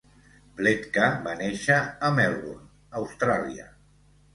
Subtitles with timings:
[0.61, 2.69] Pletka va néixer a Melbourne,
[3.05, 3.73] Austràlia.